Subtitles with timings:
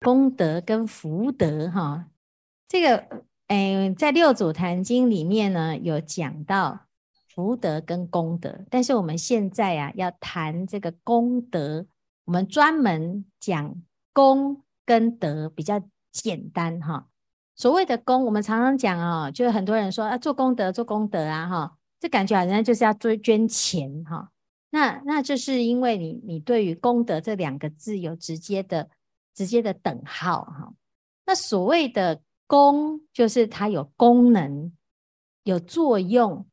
[0.00, 2.06] 功德跟福德，哈，
[2.66, 3.04] 这个，
[3.48, 6.86] 哎，在六祖坛经里面呢，有讲到
[7.28, 11.86] 福德跟功德，但是我们现在啊，要谈这个功德，
[12.24, 13.74] 我们专门讲
[14.14, 17.08] 功跟德比较简单，哈。
[17.54, 24.30] 所谓的功，我们常常讲哦，就很多人说啊，做功德，做功德啊，哈，这感觉好像就是要捐捐钱，哈。
[24.70, 28.88] 那那就是因为你你对于功德这两个字有直接的。
[29.34, 30.74] 直接的等号哈，
[31.24, 34.72] 那所谓的功就是它有功能、
[35.44, 36.44] 有作用，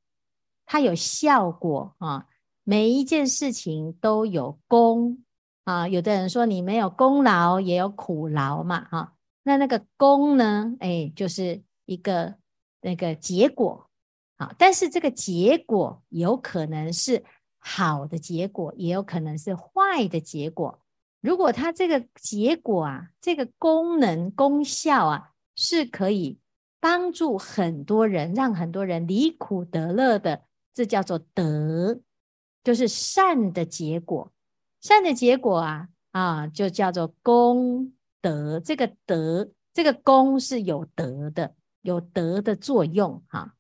[0.67, 2.27] 它有效果啊。
[2.64, 5.23] 每一件事情都有功
[5.64, 5.88] 啊。
[5.88, 9.16] 有的人说你没有功劳也有苦劳嘛哈。
[9.41, 10.75] 那那个功呢？
[10.80, 12.36] 哎，就是一个
[12.81, 13.84] 那个结果
[14.38, 14.53] 好。
[14.57, 17.23] 但是这个结果有可能是
[17.57, 20.80] 好的结果，也有可能是坏的结果。
[21.22, 26.38] 如果它这个结果啊，这个功能功效啊，是可以
[26.80, 32.00] 帮助很多人，让很多人离苦得乐的，这叫做德，
[32.63, 34.31] 就是善的结果。
[34.81, 38.59] 善的结果啊啊，就叫做功德。
[38.59, 43.56] 这个德，这个功是有德的，有德的作用哈、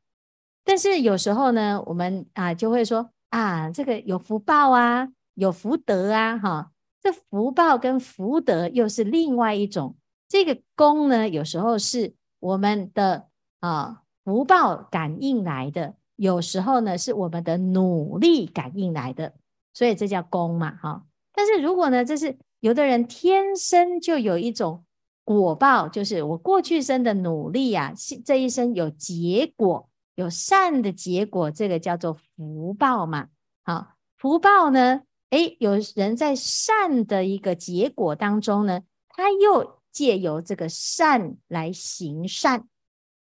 [0.65, 6.71] 但是有时候呢，我们啊就会说啊，这个有福报啊，有福德啊，哈、
[7.01, 9.95] 这福报跟福德又是另外一种。
[10.27, 13.27] 这个功呢，有时候是我们的
[13.59, 19.33] 啊福报感应来的，有时候呢是我们的努力感应来的，
[19.71, 21.03] 所以这叫功嘛，哈。
[21.31, 24.83] 但是如果呢，这是有的人天生就有一种
[25.23, 27.93] 果报，就是我过去生的努力啊，
[28.25, 33.27] 这一生有结果，有善的结果，这个叫做福报嘛。
[33.63, 35.01] 好，福报呢？
[35.31, 42.67] 诶，有人在善的一个结果当中呢，他又借由这个善来行善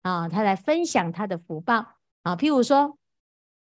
[0.01, 1.85] 啊，他来分享他的福报
[2.23, 2.35] 啊。
[2.35, 2.97] 譬如说，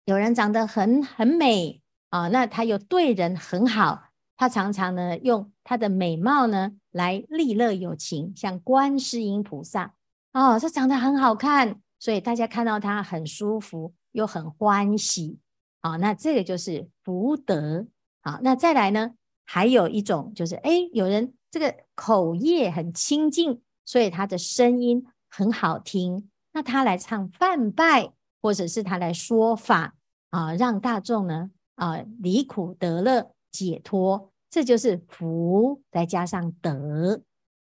[0.04, 9.94] 有人长得很很美啊，那他又对人很好，他常常呢用他的美貌呢来利乐有情，像观世音菩萨
[10.32, 15.38] 哦，他长得很好看，所以大家看到他很舒服又很欢喜
[15.80, 15.96] 啊。
[15.96, 17.86] 那这个就是福德。
[18.22, 19.12] 好，那再来呢？
[19.44, 26.28] 还有一种就是，哎，有人这个口业很清净，所以他的声音很好听。
[26.52, 28.12] 那他来唱梵呗，
[28.42, 29.94] 或者是他来说法
[30.30, 37.22] 啊，让大众呢啊离苦得乐、解脱，这就是福再加上德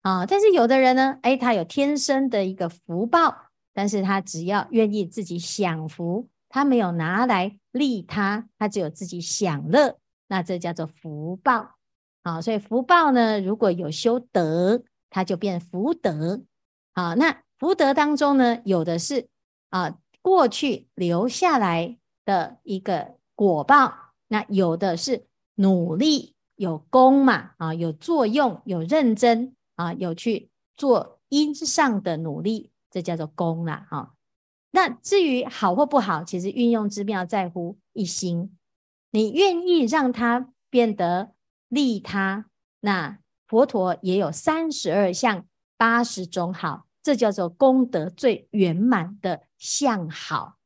[0.04, 0.26] 啊。
[0.26, 3.47] 但是有的人呢，哎，他有天生的一个福报，
[3.78, 10.00] 但是他只要愿意自己享福，他没有拿来利他，他只有自己享乐。
[10.30, 11.76] 那这叫做福报，
[12.24, 16.42] 好，所以福报呢，如果有修德，它就变福德，
[16.96, 19.28] 好，那福德当中呢，有的是
[19.70, 23.94] 啊过去留下来的一个果报，
[24.28, 34.14] 那有的是努力有功嘛，啊有作用有认真啊有去做因上的努力，这叫做功啦，哈。
[34.72, 38.58] 那至于好或不好，其实运用之妙在乎一心。
[39.12, 41.32] 你愿意让它变得
[41.70, 42.46] 利他，
[42.82, 45.46] 那佛陀也有三十二相
[45.78, 50.58] 八十种好，这叫做功德最圆满的相好。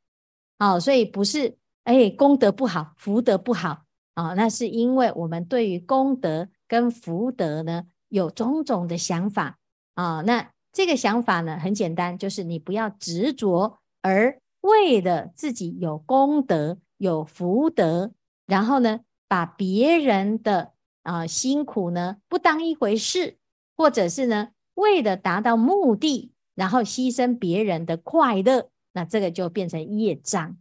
[0.58, 9.60] 哦，所以不是哎功德不好，福德不好，哦，那是因为我们对于功德跟福德呢有种种的想法
[9.94, 18.12] 啊，那这个想法呢很简单，就是你不要执着，而为了自己有功德有福德。
[18.48, 20.74] 然后呢，把别人的
[21.04, 23.38] 啊、辛苦呢不当一回事，
[23.78, 30.58] 或者是呢为了达到目的，然后牺牲别人的快乐，那这个就变成业障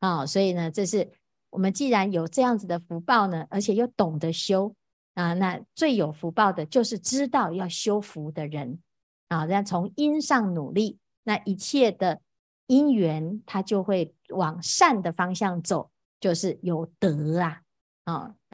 [0.00, 1.10] 啊、所以呢，这是
[1.50, 4.74] 我们既然有这样子的福报呢，而且又懂得修
[5.14, 8.78] 啊，那最有福报的就是知道要修福的人
[9.38, 9.44] 啊。
[9.46, 12.20] 那从因上努力，那一切的
[12.66, 15.90] 因缘，它就会往善的方向走。
[16.20, 17.60] 就是有德啊，
[18.04, 18.34] 啊，